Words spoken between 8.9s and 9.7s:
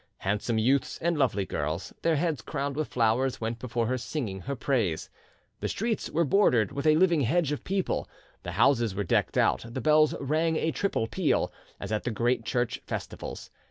were decked out;